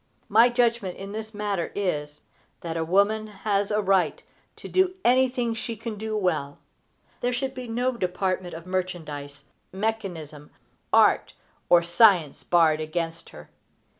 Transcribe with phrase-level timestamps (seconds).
[0.29, 2.21] My judgment in this matter is,
[2.61, 4.23] that a woman has a right
[4.55, 6.57] to do anything she can do well.
[7.19, 10.49] There should be no department of merchandise, mechanism,
[10.91, 11.33] art,
[11.69, 13.51] or science barred against her.